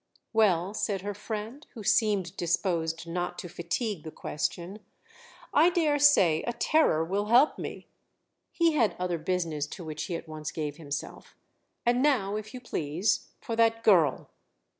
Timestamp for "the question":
4.03-4.79